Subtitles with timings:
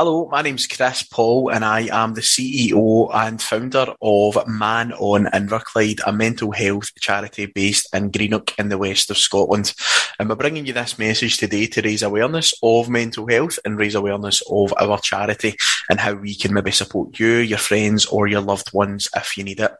[0.00, 5.26] Hello, my name's Chris Paul, and I am the CEO and founder of Man on
[5.26, 9.74] Inverclyde, a mental health charity based in Greenock in the west of Scotland.
[10.18, 13.94] And we're bringing you this message today to raise awareness of mental health and raise
[13.94, 15.54] awareness of our charity
[15.90, 19.44] and how we can maybe support you, your friends, or your loved ones if you
[19.44, 19.72] need it.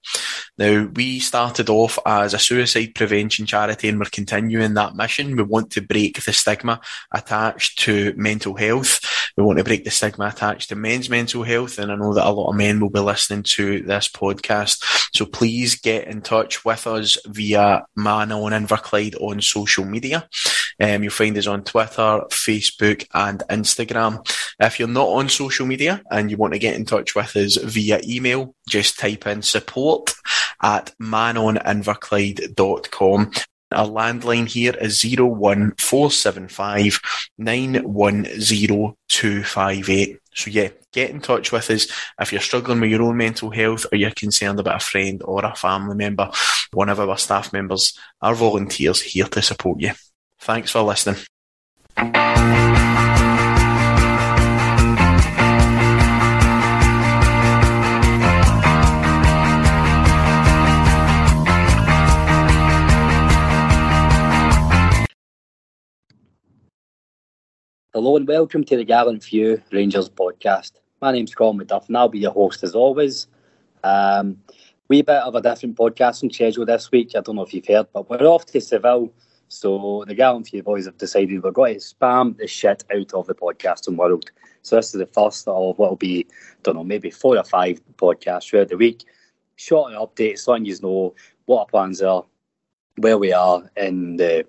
[0.58, 5.36] Now, we started off as a suicide prevention charity and we're continuing that mission.
[5.36, 9.00] We want to break the stigma attached to mental health.
[9.36, 11.78] We want to break the stigma attached to men's mental health.
[11.78, 14.84] And I know that a lot of men will be listening to this podcast.
[15.14, 20.28] So please get in touch with us via Man on Inverclyde on social media.
[20.80, 24.26] Um, you'll find us on Twitter, Facebook, and Instagram.
[24.58, 27.56] If you're not on social media and you want to get in touch with us
[27.56, 30.14] via email, just type in support
[30.62, 33.32] at manoninverclyde.com.
[33.72, 37.00] Our landline here is 01475
[37.38, 40.18] 910258.
[40.34, 41.86] So yeah, get in touch with us
[42.20, 45.44] if you're struggling with your own mental health or you're concerned about a friend or
[45.44, 46.30] a family member.
[46.72, 49.92] One of our staff members, our volunteers here to support you.
[50.40, 51.16] Thanks for listening.
[67.92, 70.74] Hello and welcome to the Gallant Few Rangers podcast.
[71.00, 73.26] My name's Colin McDuff and I'll be your host as always.
[73.82, 74.40] Um,
[74.86, 77.16] we bit of a different podcasting schedule this week.
[77.16, 79.12] I don't know if you've heard, but we're off to Seville.
[79.48, 83.26] So the Gallant Few boys have decided we're going to spam the shit out of
[83.26, 84.30] the podcasting world.
[84.62, 87.42] So this is the first of what will be, I don't know, maybe four or
[87.42, 89.04] five podcasts throughout the week.
[89.56, 92.24] Short updates, letting you know what our plans are,
[92.98, 94.46] where we are in the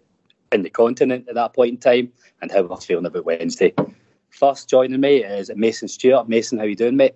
[0.52, 3.74] in the continent at that point in time and how we're feeling about Wednesday.
[4.30, 6.30] First joining me is Mason Stewart.
[6.30, 7.16] Mason, how you doing, mate?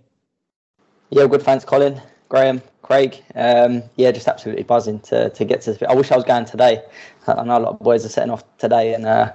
[1.10, 1.42] Yeah, good.
[1.42, 3.24] Thanks, Colin, Graham, Craig.
[3.36, 5.74] Um, yeah, just absolutely buzzing to, to get to.
[5.74, 5.84] this.
[5.88, 6.82] I wish I was going today.
[7.28, 9.32] I know a lot of boys are setting off today, and uh,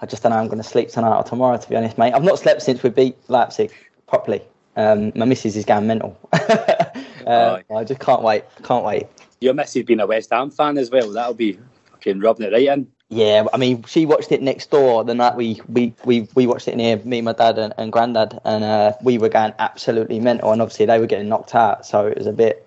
[0.00, 1.58] I just don't know I'm going to sleep tonight or tomorrow.
[1.58, 3.72] To be honest, mate, I've not slept since we beat Leipzig
[4.06, 4.42] properly.
[4.76, 6.18] Um, my missus is going mental.
[6.32, 8.44] uh, I just can't wait.
[8.62, 9.06] Can't wait.
[9.40, 11.12] Your missus being a West Ham fan as well.
[11.12, 11.58] That'll be
[11.90, 12.86] fucking rubbing it right in.
[13.10, 16.68] Yeah, I mean, she watched it next door the night we we we, we watched
[16.68, 20.20] it in here, me, my dad, and, and granddad, and uh, we were going absolutely
[20.20, 20.52] mental.
[20.52, 22.66] And obviously, they were getting knocked out, so it was a bit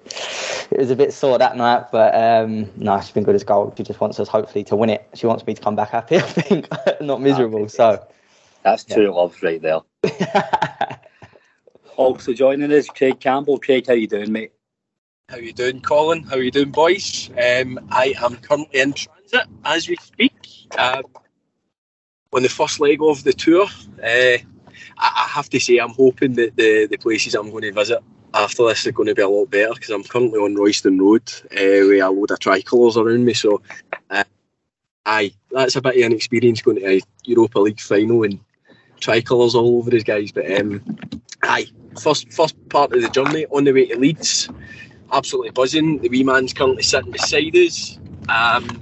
[0.72, 1.92] it was a bit sore that night.
[1.92, 3.76] But um, no, she's been good as gold.
[3.78, 5.08] She just wants us, hopefully, to win it.
[5.14, 6.68] She wants me to come back happy, I think,
[7.02, 7.70] not miserable.
[7.70, 8.04] So
[8.64, 9.10] that's true yeah.
[9.12, 9.82] love right there.
[11.98, 13.60] also joining us, Craig Campbell.
[13.60, 14.54] Craig, how you doing, mate?
[15.30, 16.24] How you doing, Colin?
[16.24, 17.30] How you doing, boys?
[17.32, 18.96] Um, I am currently in
[19.32, 20.34] transit as we speak.
[20.78, 21.04] Um,
[22.34, 23.66] on the first leg of the tour,
[24.02, 24.38] uh, I,
[24.98, 28.00] I, have to say I'm hoping that the, the places I'm going to visit
[28.34, 31.24] after this are going to be a lot better because I'm currently on Royston Road
[31.52, 33.34] uh, with a load of tricolours around me.
[33.34, 33.62] So,
[34.10, 34.24] uh,
[35.06, 38.40] aye, that's a bit of an experience going to a Europa League final and
[39.02, 40.32] tricolours all over us, guys.
[40.32, 40.82] But um,
[41.44, 41.68] aye,
[42.02, 44.48] first first part of the journey on the way to Leeds
[45.12, 46.00] absolutely buzzing.
[46.00, 48.00] The wee man's currently sitting beside us.
[48.30, 48.82] Um,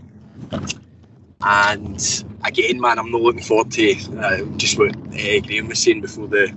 [1.41, 6.01] and again, man, I'm not looking forward to uh, just what uh, Graham was saying
[6.01, 6.55] before the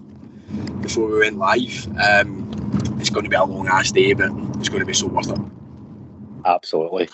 [0.81, 1.87] before we went live.
[1.99, 2.51] Um,
[2.99, 5.31] it's going to be a long ass day, but it's going to be so worth
[5.31, 5.39] it.
[6.45, 7.09] Absolutely.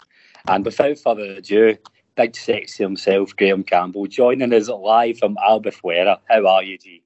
[0.47, 1.76] And without further ado,
[2.17, 6.19] big sexy himself, Graham Campbell, joining us live from Albufeira.
[6.29, 7.03] How are you, G?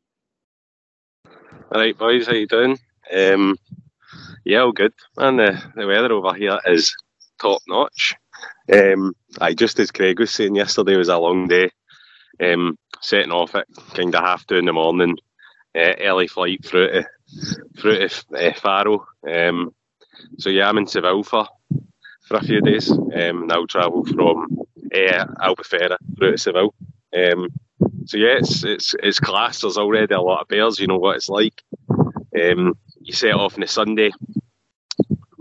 [1.26, 2.78] All right, boys, how you doing?
[3.12, 3.56] Um,
[4.44, 6.94] yeah, all good, And The, the weather over here is
[7.40, 8.14] top notch.
[8.72, 11.70] Um, I just as Craig was saying yesterday was a long day.
[12.42, 15.16] Um, setting off at kind of half two in the morning,
[15.76, 17.06] uh, early flight through to
[17.78, 19.06] through to uh, Faro.
[19.28, 19.74] Um,
[20.38, 21.46] so yeah, I'm in Seville for
[22.28, 22.90] for a few days.
[22.90, 24.58] Um, now travel from
[24.94, 26.74] uh, Albufeira through to Seville.
[27.14, 27.48] Um,
[28.06, 29.60] so yeah, it's it's it's class.
[29.60, 30.78] There's already a lot of bears.
[30.80, 31.62] You know what it's like.
[32.40, 34.10] Um, you set off on a Sunday.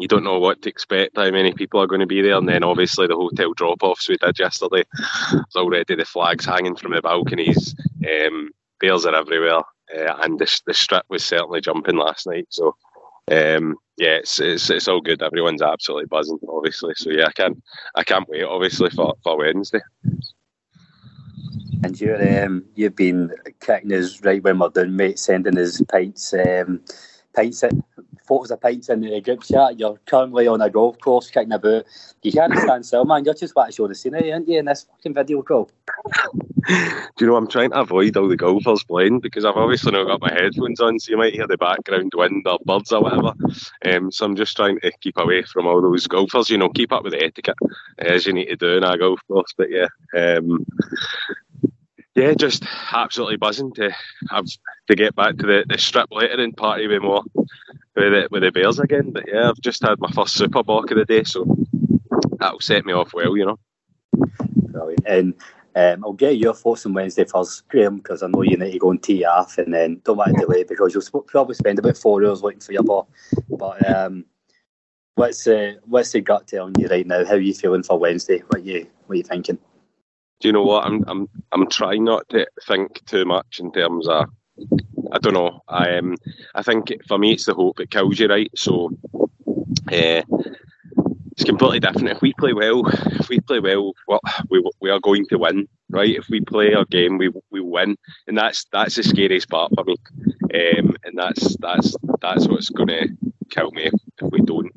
[0.02, 2.50] You don't know what to expect, how many people are going to be there, and
[2.50, 4.84] then obviously the hotel drop-offs we did yesterday.
[5.32, 7.76] There's already the flags hanging from the balconies.
[8.10, 8.50] Um,
[8.80, 9.60] bears are everywhere,
[9.96, 12.48] uh, and the, the strip was certainly jumping last night.
[12.50, 12.76] So
[13.32, 15.22] um, yeah, it's, it's it's all good.
[15.22, 16.94] Everyone's absolutely buzzing, obviously.
[16.96, 17.62] So yeah, I can't
[17.96, 19.82] I can't wait, obviously, for, for Wednesday.
[21.84, 26.34] And you're um, you've been kicking us right when we're done, mate, sending us pints,
[26.34, 26.82] um,
[27.36, 27.84] pints, in,
[28.32, 29.78] photos of pints in the group chat.
[29.78, 31.84] You're currently on a golf course kicking about.
[32.24, 33.26] You can't stand still, man.
[33.26, 35.70] You're just about to show the scenery, aren't you, in this fucking video call?
[36.68, 36.76] Do
[37.20, 40.22] you know I'm trying to avoid all the golfers playing because I've obviously not got
[40.22, 43.34] my headphones on, so you might hear the background wind or birds or whatever.
[43.86, 46.50] Um, so I'm just trying to keep away from all those golfers.
[46.50, 47.58] You know, keep up with the etiquette
[47.98, 49.54] as you need to do in a golf course.
[49.58, 49.88] But yeah,
[50.18, 50.66] um,
[52.16, 52.64] yeah, just
[52.94, 53.92] absolutely buzzing to
[54.30, 54.46] have
[54.88, 57.24] to get back to the, the strip lettering party with more
[58.02, 59.12] with the, with the Bears again.
[59.12, 61.46] But yeah, I've just had my first Super Bock of the day, so
[62.40, 63.60] that'll set me off well, you know.
[64.72, 65.06] Brilliant.
[65.08, 65.34] And
[65.76, 68.80] um, I'll get your thoughts on Wednesday first, Graham, because I know you need to
[68.80, 71.98] go and tee off, and then don't want to delay because you'll probably spend about
[71.98, 73.08] four hours looking for your ball.
[73.50, 74.26] But um,
[75.16, 77.26] what's uh, what's the gut telling you right now?
[77.26, 78.40] How are you feeling for Wednesday?
[78.48, 79.60] What you what are you thinking?
[80.42, 80.86] do you know what?
[80.86, 84.26] I'm I'm I'm trying not to think too much in terms of
[85.12, 85.62] I don't know.
[85.68, 86.16] I um
[86.56, 88.50] I think for me it's the hope it kills you, right?
[88.56, 88.92] So
[89.92, 90.22] uh,
[91.32, 92.10] it's completely different.
[92.10, 92.84] If we play well,
[93.20, 96.16] if we play well, well, we we are going to win, right?
[96.16, 97.98] If we play our game, we we win,
[98.28, 99.96] and that's that's the scariest part for me.
[100.54, 103.08] Um, and that's that's that's what's going to
[103.50, 104.72] kill me if, if we don't.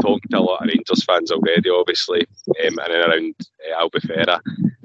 [0.00, 2.26] Talking to a lot of Rangers fans already, obviously,
[2.66, 3.34] um, and around
[3.70, 4.40] uh, Albufeira,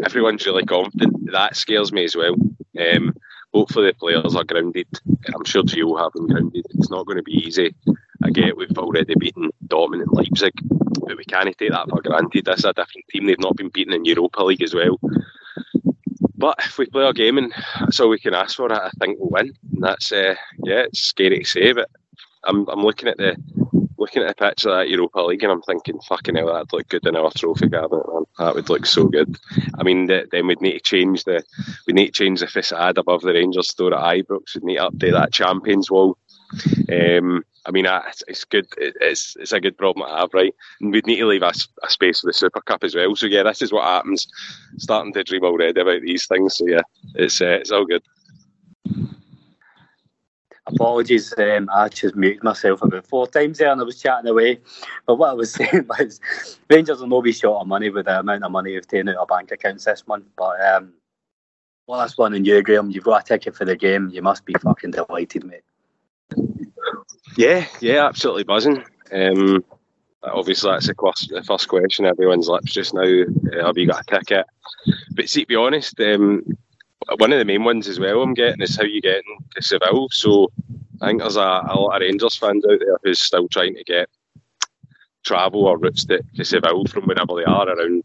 [0.05, 1.31] everyone's really confident.
[1.31, 2.35] That scares me as well.
[2.79, 3.15] Um,
[3.57, 4.87] hopefully the players are grounded.
[5.33, 6.65] I'm sure Gio have them grounded.
[6.71, 7.73] It's not going to be easy.
[8.23, 12.45] I get we've already beaten Dortmund and Leipzig, but we can't take that for granted.
[12.45, 13.25] This is a different team.
[13.25, 14.99] They've not been beaten in Europa League as well.
[16.35, 19.17] But if we play our game and that's all we can ask for, I think
[19.19, 19.53] we'll win.
[19.73, 21.89] And that's uh, yeah, it's scary to say, but
[22.43, 23.35] I'm I'm looking at the
[23.97, 26.87] looking at a pitch of that Europa League and I'm thinking, fucking hell, that'd look
[26.87, 28.23] good in our trophy cabinet, man.
[28.39, 29.37] That would look so good.
[29.77, 31.43] I mean, then we'd need to change the
[31.87, 34.55] we need to change the facade above the Rangers store at Ibrox.
[34.55, 36.17] We'd need to update that Champions Wall.
[36.91, 38.67] Um, I mean, it's, it's good.
[38.77, 40.55] It's it's a good problem to have, right?
[40.79, 41.51] And we'd need to leave a,
[41.83, 43.13] a, space for the Super Cup as well.
[43.15, 44.27] So yeah, this is what happens.
[44.77, 46.55] Starting to dream already about these things.
[46.55, 46.81] So yeah,
[47.15, 48.03] it's uh, it's all good.
[50.67, 54.59] Apologies, um, I just muted myself about four times there and I was chatting away.
[55.05, 56.19] But what I was saying was
[56.69, 59.15] Rangers will not be short of money with the amount of money we've taken out
[59.17, 60.25] of bank accounts this month.
[60.35, 60.93] But um,
[61.87, 64.09] last one in you, Graham, you've got a ticket for the game.
[64.09, 65.63] You must be fucking delighted, mate.
[67.37, 68.83] Yeah, yeah, absolutely buzzing.
[69.11, 69.63] Um,
[70.23, 70.95] obviously, that's the,
[71.29, 73.03] the first question everyone's lips just now.
[73.03, 74.45] Uh, have you got a ticket?
[75.11, 76.43] But see, to be honest, um,
[77.17, 80.09] one of the main ones as well I'm getting is how you get into Seville.
[80.11, 80.49] So
[81.01, 83.83] I think there's a, a lot of Rangers fans out there who's still trying to
[83.83, 84.09] get
[85.23, 88.03] travel or routes to, to Seville from wherever they are around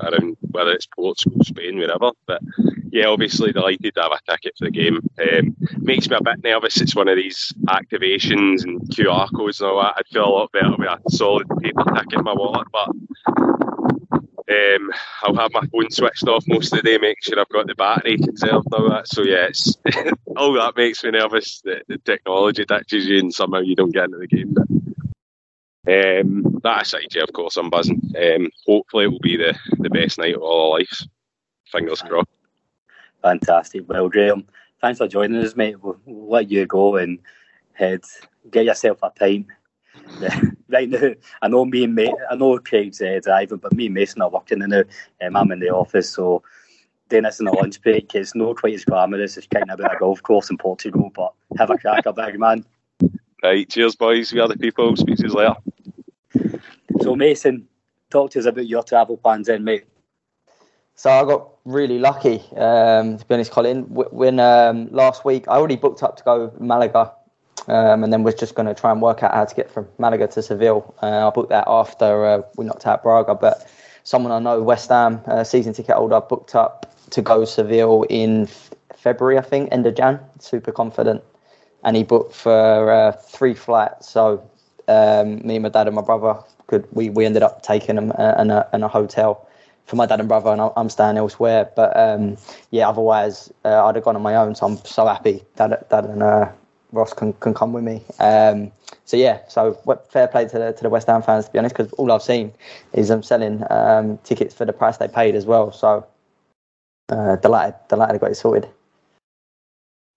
[0.00, 2.10] around whether it's Portugal, Spain, wherever.
[2.26, 2.42] But
[2.90, 5.00] yeah, obviously delighted to have a ticket for the game.
[5.20, 6.80] Um, makes me a bit nervous.
[6.80, 9.94] It's one of these activations and QR codes and all that.
[9.98, 12.88] I'd feel a lot better with a solid paper ticket in my wallet, but
[14.48, 17.66] um, I'll have my phone switched off most of the day, make sure I've got
[17.66, 19.08] the battery conserved and all that.
[19.08, 19.48] So yeah,
[20.36, 21.60] all that makes me nervous.
[21.62, 24.54] The, the technology ditches you and somehow you don't get into the game.
[24.54, 24.66] But,
[25.88, 28.00] um, that aside, yeah, of course, I'm buzzing.
[28.16, 31.08] Um, hopefully, it will be the, the best night of all our lives.
[31.70, 32.28] Fingers crossed.
[33.22, 33.88] Fantastic.
[33.88, 34.46] Well, Graham,
[34.80, 35.82] thanks for joining us, mate.
[35.82, 37.18] We'll, we'll let you go and
[37.72, 38.02] head
[38.50, 39.46] get yourself a pint.
[40.68, 43.94] Right now, I know me and mate, I know Craig's uh, driving, but me and
[43.94, 44.82] Mason are working now.
[45.22, 46.42] Um, I'm in the office, so
[47.08, 48.14] doing this in a lunch break.
[48.14, 51.32] It's not quite as glamorous as kind of about a golf course in Portugal, but
[51.58, 52.64] have a crack, a big man.
[53.42, 54.32] Right, cheers, boys.
[54.32, 54.96] We are the people.
[54.96, 55.54] Speak to you later.
[57.00, 57.68] So, Mason,
[58.10, 59.84] talk to us about your travel plans then, mate.
[60.98, 63.82] So I got really lucky, um, to be honest, Colin.
[63.90, 67.12] When um, last week I already booked up to go Malaga,
[67.68, 69.88] um, and then was just going to try and work out how to get from
[69.98, 70.94] Malaga to Seville.
[71.02, 73.68] Uh, I booked that after uh, we knocked out Braga, but
[74.04, 78.48] someone I know, West Ham, uh, season ticket holder, booked up to go Seville in
[78.94, 80.20] February, I think, end of Jan.
[80.40, 81.22] Super confident,
[81.84, 84.08] and he booked for uh, three flights.
[84.08, 84.48] So
[84.88, 88.34] um, me, my dad, and my brother could we, we ended up taking them uh,
[88.38, 89.46] in a, in a hotel
[89.86, 91.70] for my dad and brother, and I'm staying elsewhere.
[91.76, 92.36] But um,
[92.70, 94.54] yeah, otherwise uh, I'd have gone on my own.
[94.54, 96.50] So I'm so happy that dad and uh,
[96.92, 98.02] Ross can, can come with me.
[98.18, 98.72] Um,
[99.04, 99.74] so yeah, so
[100.10, 102.22] fair play to the, to the West Ham fans to be honest, because all I've
[102.22, 102.52] seen
[102.92, 105.72] is them selling um, tickets for the price they paid as well.
[105.72, 106.06] So
[107.08, 108.68] uh, delighted, delighted I got it sorted.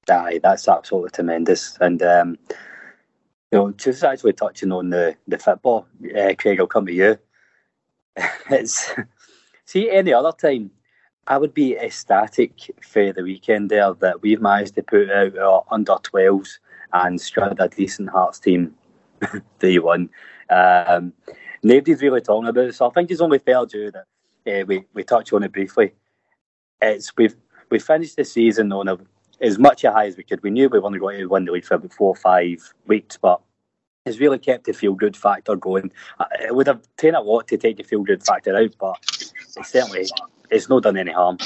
[0.10, 1.78] Aye, that's absolutely tremendous.
[1.82, 2.38] And um,
[3.52, 7.18] you know, just actually touching on the the football, uh, Craig, I'll come to you.
[8.50, 8.92] it's
[9.70, 10.72] See, any other time,
[11.30, 15.64] I would be ecstatic for the weekend there that we've managed to put out our
[15.70, 16.58] under 12s
[16.92, 18.74] and strut a decent Hearts team
[19.60, 20.10] 3 1.
[20.50, 21.14] Um,
[21.62, 24.06] nobody's really talking about it, so I think it's only fair due that
[24.48, 25.94] uh, we, we touch on it briefly.
[26.82, 27.36] It's we've
[27.70, 28.98] we finished the season on a,
[29.40, 30.42] as much a high as we could.
[30.42, 33.18] We knew we weren't going to win the league for about four or five weeks,
[33.22, 33.40] but
[34.08, 35.92] it's really kept the feel good factor going.
[36.20, 38.98] Uh, it would have taken a lot to take the feel good factor out, but
[39.56, 40.08] it's certainly
[40.52, 41.38] it's not done any harm.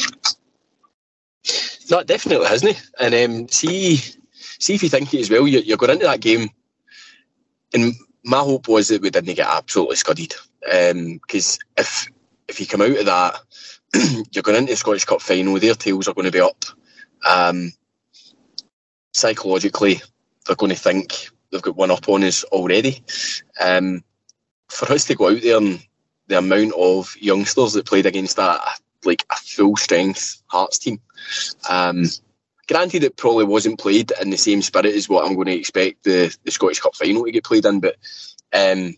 [1.90, 2.78] No, definitely hasn't.
[2.78, 2.90] it?
[3.00, 3.98] And um, see,
[4.60, 5.48] see if you think it as well.
[5.48, 6.50] You're, you're going into that game,
[7.74, 7.94] and
[8.24, 10.34] my hope was that we didn't get absolutely scudded.
[10.62, 12.08] Because um, if
[12.48, 13.40] if you come out of that,
[14.32, 15.60] you're going into the Scottish Cup final.
[15.60, 16.66] Their tails are going to be up.
[17.28, 17.74] Um,
[19.12, 20.02] psychologically,
[20.46, 23.04] they're going to think they've got one up on us already.
[23.60, 24.04] Um,
[24.70, 25.86] for us to go out there and
[26.28, 31.00] the amount of youngsters that played against that like a full strength Hearts team.
[31.70, 32.06] Um,
[32.68, 36.04] granted, it probably wasn't played in the same spirit as what I'm going to expect
[36.04, 37.96] the, the Scottish Cup final to get played in, but
[38.54, 38.96] um,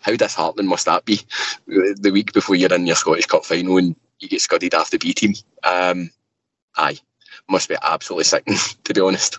[0.00, 1.20] how disheartening must that be
[1.66, 5.12] the week before you're in your Scottish Cup final and you get scudded after B
[5.12, 5.34] team?
[5.62, 6.10] Um,
[6.76, 6.98] aye,
[7.48, 9.38] must be absolutely sickening, to be honest.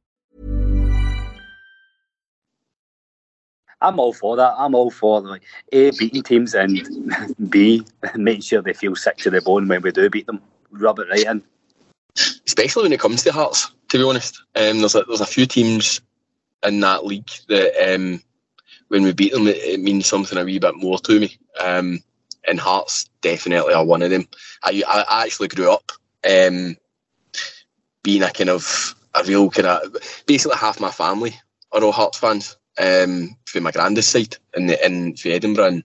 [3.81, 4.53] I'm all for that.
[4.57, 6.87] I'm all for like A beating teams and
[7.49, 7.85] B
[8.15, 10.41] making sure they feel sick to the bone when we do beat them.
[10.71, 11.43] Rub it right in.
[12.45, 14.41] Especially when it comes to Hearts, to be honest.
[14.55, 16.01] Um, there's a, there's a few teams
[16.63, 18.21] in that league that um,
[18.89, 21.37] when we beat them, it, it, means something a wee bit more to me.
[21.59, 21.99] Um,
[22.47, 24.27] and Hearts definitely are one of them.
[24.63, 25.91] I, I actually grew up
[26.29, 26.75] um,
[28.03, 29.95] being a kind of a real kind of
[30.25, 31.35] basically half my family
[31.71, 35.83] are all Hearts fans um, for my granddad's side in the, in for Edinburgh, and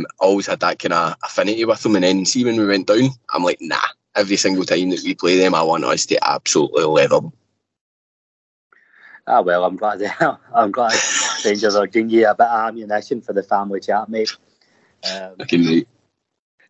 [0.00, 1.96] um, I always had that kind of affinity with them.
[1.96, 3.76] And then see when we went down, I'm like, nah.
[4.16, 7.32] Every single time that we play them, I want us to absolutely leather them.
[9.28, 10.02] Ah well, I'm glad.
[10.54, 10.94] I'm glad
[11.44, 14.34] Rangers are giving you a bit of ammunition for the family chat, mate.
[15.08, 15.88] Um, okay, mate.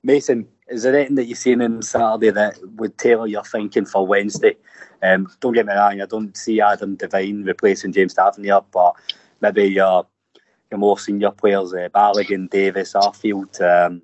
[0.03, 4.07] Mason, is there anything that you've seen on Saturday that would tailor your thinking for
[4.07, 4.57] Wednesday?
[5.03, 8.95] Um, don't get me wrong, I don't see Adam Devine replacing James Tavernier, but
[9.41, 10.07] maybe your
[10.71, 13.61] your more senior players, uh, Balogun, Davis, Arfield.
[13.61, 14.03] Um,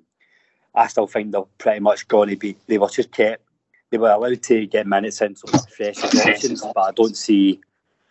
[0.73, 2.57] I still think they're pretty much going to be.
[2.67, 3.43] They were just kept.
[3.91, 7.61] They were allowed to get minutes in, so fresh options, but I don't see.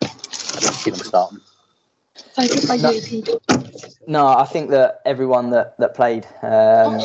[0.02, 1.40] I don't see them starting.
[4.06, 7.00] No, I think that everyone that, that played um,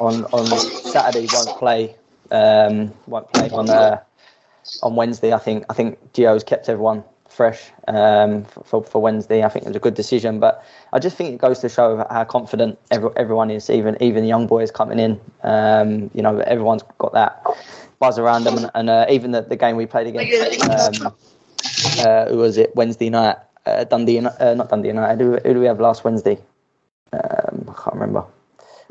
[0.00, 1.96] on on Saturday won't play
[2.30, 4.00] um, won't play on uh,
[4.82, 5.32] on Wednesday.
[5.32, 9.42] I think I think Gio's kept everyone fresh um, for, for Wednesday.
[9.42, 12.06] I think it was a good decision, but I just think it goes to show
[12.08, 15.20] how confident every, everyone is, even even the young boys coming in.
[15.42, 17.42] Um, you know, everyone's got that
[17.98, 21.14] buzz around them, and, and uh, even the, the game we played against, um,
[21.98, 23.36] uh, who was it Wednesday night?
[23.66, 25.22] Uh, Dundee, uh, not Dundee United.
[25.22, 26.38] Who, who do we have last Wednesday?
[27.12, 28.24] Um, I can't remember.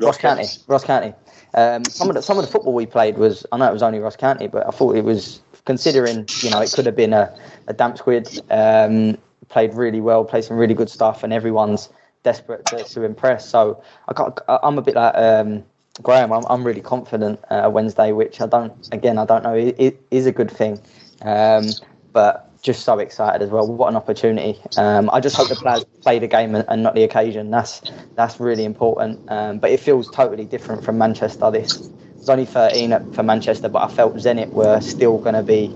[0.00, 0.46] Ross County.
[0.66, 1.14] Ross County.
[1.54, 3.82] Um, some of the some of the football we played was I know it was
[3.82, 7.12] only Ross County, but I thought it was considering you know it could have been
[7.12, 7.36] a,
[7.68, 8.40] a damp squid.
[8.50, 9.18] Um,
[9.48, 11.88] played really well, played some really good stuff, and everyone's
[12.22, 13.48] desperate to, to impress.
[13.48, 15.64] So I I'm a bit like um,
[16.02, 16.32] Graham.
[16.32, 18.72] I'm, I'm really confident uh, Wednesday, which I don't.
[18.92, 19.54] Again, I don't know.
[19.54, 20.80] It, it is a good thing,
[21.22, 21.66] um,
[22.12, 23.66] but just so excited as well.
[23.66, 24.58] What an opportunity!
[24.76, 27.50] Um, I just hope the players play the game and, and not the occasion.
[27.50, 27.82] That's
[28.16, 29.20] that's really important.
[29.30, 31.50] Um, but it feels totally different from Manchester.
[31.50, 31.90] This
[32.24, 35.74] was only 13 for Manchester, but I felt Zenit were still going to be.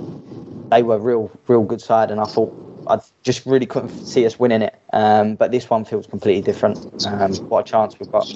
[0.71, 2.55] They were real, real good side, and I thought
[2.89, 4.81] I just really couldn't see us winning it.
[4.95, 7.07] Um, but this one feels completely different.
[7.07, 8.27] Um, what a chance we've got.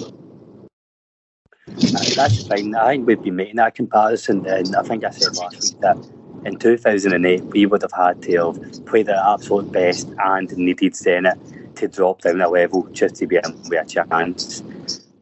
[2.15, 2.75] That's fine.
[2.75, 5.97] I think we've been making that comparison, and I think I said last week that
[6.45, 11.75] in 2008 we would have had to have played their absolute best and needed Zenit
[11.77, 14.61] to drop down a level just to be in with a chance.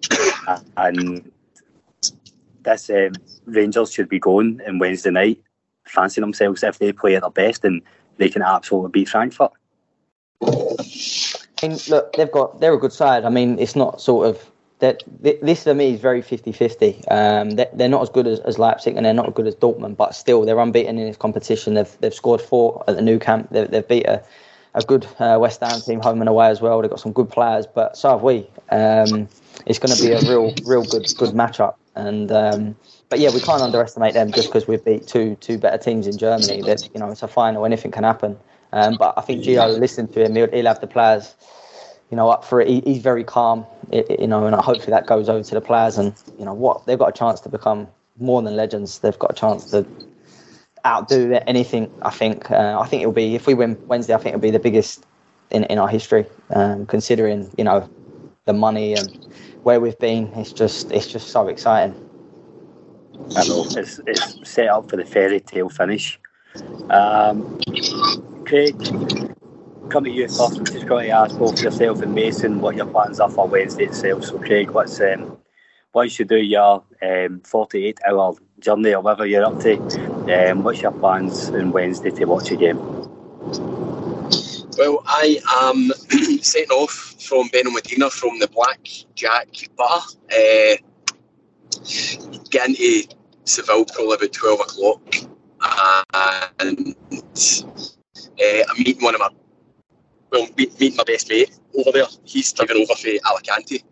[0.77, 1.31] and
[2.63, 3.13] this um,
[3.45, 5.41] Rangers should be going in Wednesday night,
[5.85, 7.81] fancying themselves if they play at their best and
[8.17, 9.51] they can absolutely beat Frankfurt.
[11.89, 13.23] Look, they've got they're a good side.
[13.23, 17.11] I mean, it's not sort of that this for me is very 50-50.
[17.11, 19.55] Um, they're, they're not as good as, as Leipzig and they're not as good as
[19.55, 21.75] Dortmund, but still they're unbeaten in this competition.
[21.75, 23.49] They've they've scored four at the Nou Camp.
[23.51, 24.23] They've, they've beat a,
[24.73, 26.81] a good uh, West Ham team home and away as well.
[26.81, 28.49] They've got some good players, but so have we.
[28.71, 29.29] Um,
[29.67, 31.75] it's going to be a real real good good matchup.
[31.95, 32.75] And um,
[33.09, 36.17] but yeah, we can't underestimate them just because we beat two two better teams in
[36.17, 36.61] Germany.
[36.61, 38.37] That you know it's a final, anything can happen.
[38.73, 41.35] Um, but I think Gio, listen to him, he'll, he'll have the players
[42.11, 42.67] you know, up for it.
[42.67, 45.97] He, he's very calm, you know, and hopefully that goes over to the players.
[45.97, 47.87] And you know what, they've got a chance to become
[48.19, 48.99] more than legends.
[48.99, 49.85] They've got a chance to
[50.85, 51.89] outdo anything.
[52.01, 52.51] I think.
[52.51, 54.13] Uh, I think it'll be if we win Wednesday.
[54.13, 55.05] I think it'll be the biggest
[55.51, 57.89] in in our history, um, considering you know
[58.45, 59.27] the money and
[59.63, 60.27] where we've been.
[60.35, 61.95] It's just it's just so exciting.
[63.35, 66.19] I know it's it's set up for the fairy tale finish.
[66.89, 67.59] Um,
[68.45, 68.77] Craig,
[69.89, 70.57] come to you first.
[70.57, 73.85] I'm just going to ask both yourself and Mason what your plans are for Wednesday
[73.85, 74.25] itself.
[74.25, 75.37] So, Craig, what's um,
[75.93, 79.77] once you do your um, 48 hour journey or whatever you're up to,
[80.51, 82.79] um, what's your plans on Wednesday to watch a game?
[84.81, 85.91] Well, I am
[86.41, 88.79] setting off from Benalmadena from the Black
[89.13, 90.01] Jack Bar.
[90.33, 90.75] Uh,
[92.49, 93.03] getting to
[93.43, 95.15] Seville probably about 12 o'clock.
[96.61, 99.29] And uh, I'm meeting one of my
[100.31, 102.05] well, meeting my best mate over there.
[102.23, 103.83] He's driving over for Alicante,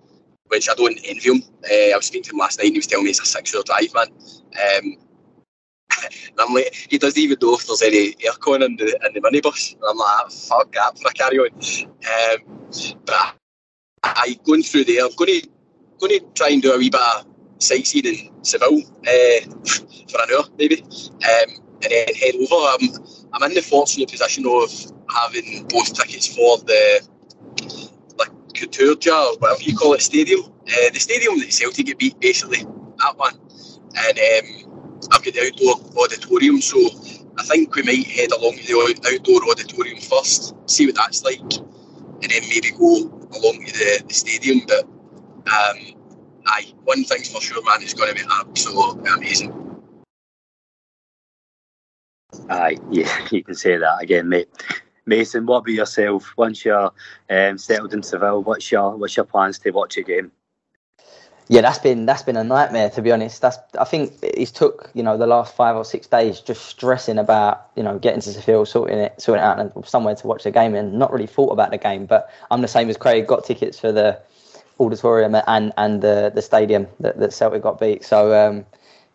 [0.47, 1.43] which I don't envy him.
[1.71, 3.28] Uh, I was speaking to him last night and he was telling me it's a
[3.28, 4.08] six hour drive, man.
[4.08, 4.97] Um,
[6.30, 9.22] and I'm like, he doesn't even know if there's any aircon in the, in the
[9.22, 9.74] minibus.
[9.74, 11.50] And I'm like, fuck that for carry on.
[11.52, 13.36] Um, but
[14.04, 15.50] I, going through there, I'm going to,
[16.00, 17.26] going to try and do a wee bit of
[17.60, 19.39] sightseeing in Seville uh,
[20.10, 20.82] for an hour, maybe.
[20.82, 22.56] Um, and then head over.
[22.56, 22.89] I'm,
[23.34, 24.72] I'm in the fortunate position of
[25.10, 27.08] having both tickets for the
[28.17, 30.41] like Couture or whatever you call it stadium.
[30.41, 32.60] Uh, the stadium that Celtic get beat, basically,
[32.98, 33.34] that one.
[33.95, 34.68] And um,
[35.12, 36.78] I've got the outdoor auditorium, so
[37.38, 41.39] I think we might head along to the outdoor auditorium first, see what that's like,
[41.39, 44.62] and then maybe go along to the, the stadium.
[44.67, 45.95] But um,
[46.48, 49.69] aye, one thing's for sure, man, it's going to be absolutely amazing.
[52.50, 54.50] Aye, yeah, you can say that again, mate.
[55.06, 56.32] Mason, what about yourself?
[56.38, 56.91] Once you're
[57.32, 60.32] um, settled in Seville, what's your what's your plans to watch a game?
[61.51, 63.41] Yeah, that's been that's been a nightmare to be honest.
[63.41, 67.17] That's I think it's took you know the last five or six days just stressing
[67.17, 70.43] about you know getting to Seville, sorting it, sorting it out, and somewhere to watch
[70.43, 72.05] the game, and not really thought about the game.
[72.05, 73.25] But I'm the same as Craig.
[73.25, 74.21] Got tickets for the
[74.79, 78.03] auditorium and and the the stadium that, that Celtic got beat.
[78.03, 78.63] So um,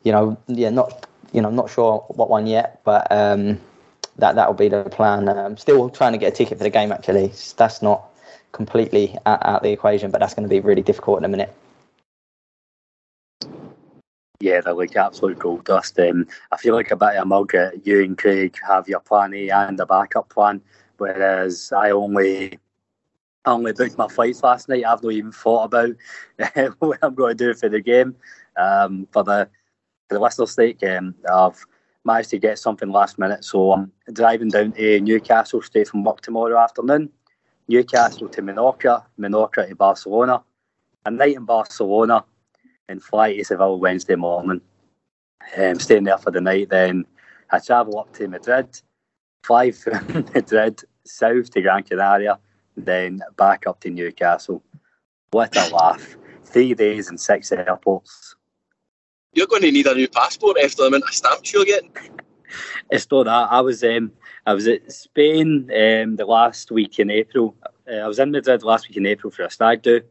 [0.02, 3.60] you know, yeah, not you know, not sure what one yet, but um,
[4.18, 5.28] that that will be the plan.
[5.28, 6.90] Um, still trying to get a ticket for the game.
[6.90, 8.06] Actually, that's not
[8.50, 11.54] completely out, out the equation, but that's going to be really difficult in a minute.
[14.44, 15.98] Yeah, they're like absolute gold dust.
[15.98, 19.32] Um, I feel like a bit of a mug you and Craig have your plan
[19.32, 20.60] A and a backup plan,
[20.98, 22.58] whereas I only
[23.46, 24.84] I only booked my flights last night.
[24.84, 25.96] I've not even thought about
[26.80, 28.16] what I'm going to do for the game.
[28.58, 29.48] Um, for the
[30.10, 31.64] for the Leicester stake, um, I've
[32.04, 36.20] managed to get something last minute, so I'm driving down to Newcastle straight from work
[36.20, 37.08] tomorrow afternoon.
[37.66, 40.42] Newcastle to Menorca, Menorca to Barcelona,
[41.06, 42.26] a night in Barcelona,
[42.88, 44.60] and fly to Seville Wednesday morning.
[45.56, 47.04] Um, staying there for the night, then
[47.50, 48.80] I travel up to Madrid,
[49.42, 52.38] fly from Madrid south to Gran Canaria,
[52.76, 54.62] then back up to Newcastle.
[55.30, 56.16] What a laugh!
[56.44, 58.36] Three days and six airports.
[59.32, 61.92] You're going to need a new passport after the amount of stamps you're getting.
[62.90, 63.50] It's not that.
[63.50, 64.12] I was um,
[64.46, 67.56] I was at Spain um, the last week in April.
[67.90, 70.02] Uh, I was in Madrid last week in April for a stag do.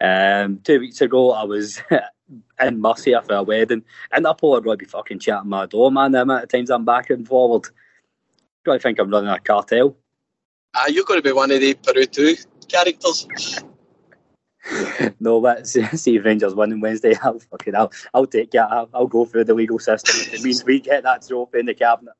[0.00, 1.82] Um, two weeks ago, I was
[2.60, 3.84] in Murcia for a wedding.
[4.16, 6.12] In Interpol would really be fucking chatting my door, man.
[6.12, 7.66] The amount of times I'm back and forward.
[8.64, 9.96] Do I think I'm running a cartel?
[10.74, 12.36] Ah, you're going to be one of the Peru 2
[12.68, 13.26] characters.
[15.20, 17.14] no, but see if Rangers win on Wednesday.
[17.22, 18.58] I'll fucking I'll, I'll take it.
[18.58, 20.14] I'll, I'll go through the legal system.
[20.32, 22.14] It means we get that trophy in the cabinet.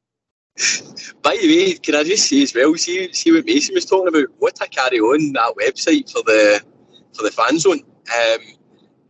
[1.23, 4.09] By the way, can I just say as well, see see what Mason was talking
[4.09, 6.61] about, what I carry on that website for the
[7.15, 7.81] for the fan zone.
[7.81, 8.41] Um,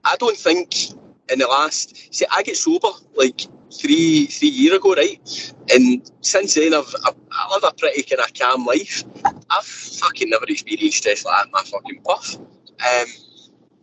[0.05, 0.91] I don't think
[1.31, 5.53] in the last see I get sober like three three year ago, right?
[5.73, 9.05] And since then I've, I've I live a pretty kind of calm life.
[9.51, 12.37] I've fucking never experienced stress like that my fucking puff.
[12.37, 13.07] Um,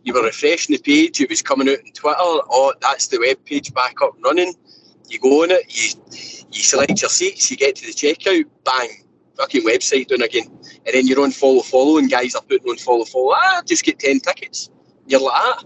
[0.02, 3.44] you were refreshing the page, it was coming out on Twitter, oh that's the web
[3.44, 4.54] page back up and running.
[5.08, 6.00] You go on it, you
[6.50, 9.04] you select your seats, you get to the checkout, bang,
[9.36, 10.46] fucking website down again.
[10.86, 13.32] And then you're on follow follow and guys are putting on follow follow.
[13.34, 14.70] Ah, just get 10 tickets.
[15.06, 15.62] You're like ah.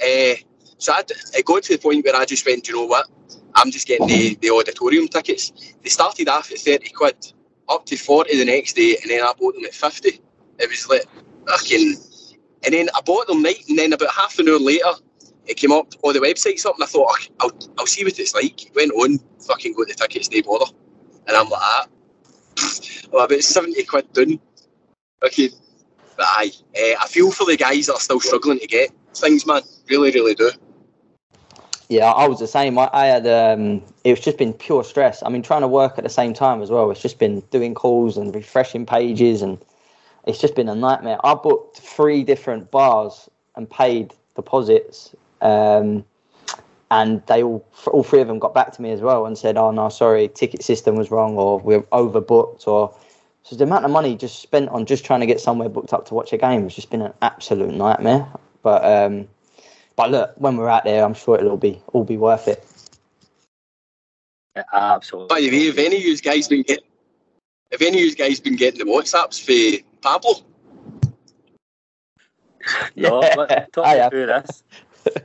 [0.00, 0.34] Uh,
[0.78, 1.02] so I,
[1.34, 3.06] it got to the point where I just went, you know what?
[3.54, 5.52] I'm just getting the, the auditorium tickets.
[5.82, 7.32] They started off at 30 quid,
[7.68, 10.20] up to 40 the next day, and then I bought them at 50.
[10.58, 11.04] It was like,
[11.48, 11.96] fucking.
[12.64, 14.92] And then I bought them night, and then about half an hour later,
[15.46, 18.70] it came up, oh, the website and I thought, I'll, I'll see what it's like.
[18.76, 20.70] Went on, fucking got the tickets, no bother.
[21.26, 21.86] And I'm like, ah,
[23.10, 24.40] well, about 70 quid done.
[25.24, 25.50] Okay,
[26.18, 29.62] aye, uh, I feel for the guys that are still struggling to get things, man.
[29.88, 30.50] Really, really do.
[31.88, 32.78] Yeah, I was the same.
[32.78, 35.22] I, I had um, it's just been pure stress.
[35.22, 36.90] I mean, trying to work at the same time as well.
[36.90, 39.58] It's just been doing calls and refreshing pages, and
[40.26, 41.18] it's just been a nightmare.
[41.24, 46.04] I booked three different bars and paid deposits, um,
[46.90, 49.56] and they all all three of them got back to me as well and said,
[49.56, 52.94] "Oh no, sorry, ticket system was wrong, or we're overbooked, or."
[53.44, 56.04] So the amount of money just spent on just trying to get somewhere booked up
[56.08, 58.26] to watch a game has just been an absolute nightmare.
[58.62, 59.26] But um,
[59.96, 62.64] but look, when we're out there, I'm sure it'll all be all be worth it.
[64.54, 65.28] Yeah, absolutely.
[65.28, 66.84] By the way, have any of you guys been getting?
[67.72, 70.34] Have any of you guys been getting the WhatsApps for Pablo?
[72.96, 74.62] No, but talk me through this.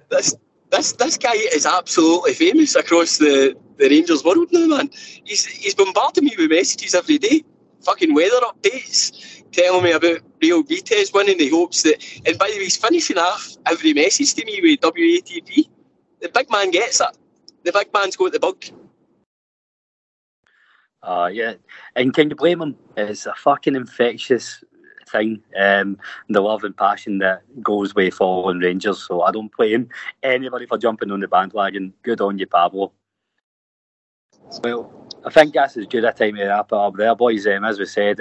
[0.10, 0.36] this
[0.74, 4.90] this this guy is absolutely famous across the, the Rangers world now, man.
[5.24, 7.44] He's he's bombarding me with messages every day,
[7.86, 11.40] fucking weather updates, telling me about Real Betis winning.
[11.40, 14.82] He hopes that, and by the way, he's finishing off every message to me with
[14.82, 15.70] WATP.
[16.22, 17.18] The big man gets it.
[17.64, 18.66] The big man's got the bug.
[21.04, 21.56] Uh, yeah,
[21.96, 22.76] and can you blame him?
[22.98, 24.64] It's a fucking infectious
[25.14, 25.42] thing.
[25.58, 25.98] Um,
[26.28, 29.02] the love and passion that goes with following Rangers.
[29.08, 29.88] So I don't blame
[30.22, 31.94] anybody for jumping on the bandwagon.
[32.04, 32.92] Good on you, Pablo.
[34.62, 34.92] Well,
[35.26, 37.48] I think that's as good a time to wrap it up there, boys.
[37.48, 38.20] Um, as we said,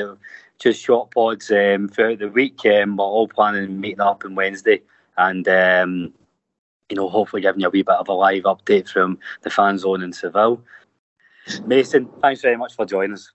[0.61, 2.64] just short pods um, throughout the week.
[2.64, 4.83] Um, we're all planning on meeting up on Wednesday
[5.16, 6.12] and, um,
[6.88, 9.78] you know, hopefully giving you a wee bit of a live update from the fan
[9.78, 10.62] zone in Seville.
[11.66, 13.33] Mason, thanks very much for joining us.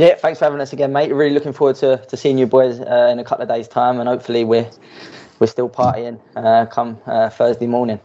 [0.00, 1.12] Yeah, thanks for having us again, mate.
[1.12, 4.00] Really looking forward to, to seeing you boys uh, in a couple of days' time,
[4.00, 4.66] and hopefully we're
[5.38, 8.00] we're still partying uh, come uh, Thursday morning.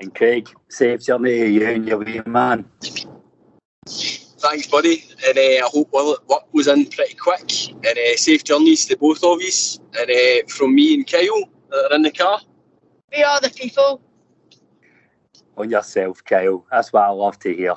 [0.00, 2.68] And Craig, safe journey to you and your wee man.
[3.86, 5.04] Thanks, buddy.
[5.24, 7.68] And uh, I hope work was in pretty quick.
[7.70, 9.52] And uh, safe journeys to both of you.
[10.00, 12.40] And uh, from me and Kyle that are in the car.
[13.16, 14.00] We are the people.
[15.56, 16.66] On yourself, Kyle.
[16.72, 17.74] That's what I love to hear.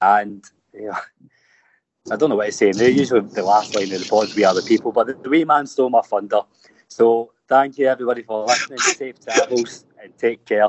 [0.00, 0.44] And
[0.78, 1.00] yeah,
[2.10, 2.76] I don't know what to saying.
[2.76, 5.28] They're usually the last line of the pods, we are the people, but the, the
[5.28, 6.42] wee man stole my thunder.
[6.88, 8.78] So thank you everybody for listening.
[8.78, 10.68] Safe travels and take care.